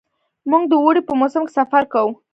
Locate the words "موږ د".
0.49-0.73